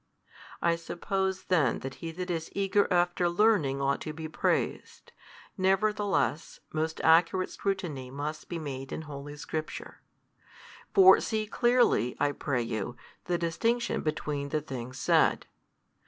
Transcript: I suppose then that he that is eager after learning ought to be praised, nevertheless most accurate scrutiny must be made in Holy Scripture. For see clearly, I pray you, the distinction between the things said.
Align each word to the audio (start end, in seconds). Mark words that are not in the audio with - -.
I 0.63 0.77
suppose 0.77 1.43
then 1.43 1.81
that 1.81 1.93
he 2.01 2.09
that 2.13 2.31
is 2.31 2.49
eager 2.53 2.91
after 2.91 3.29
learning 3.29 3.83
ought 3.83 4.01
to 4.01 4.13
be 4.13 4.27
praised, 4.27 5.11
nevertheless 5.59 6.59
most 6.73 6.99
accurate 7.01 7.51
scrutiny 7.51 8.09
must 8.09 8.49
be 8.49 8.57
made 8.57 8.91
in 8.91 9.03
Holy 9.03 9.37
Scripture. 9.37 10.01
For 10.95 11.19
see 11.21 11.45
clearly, 11.45 12.17
I 12.19 12.31
pray 12.31 12.63
you, 12.63 12.95
the 13.25 13.37
distinction 13.37 14.01
between 14.01 14.49
the 14.49 14.59
things 14.61 14.97
said. 14.97 15.45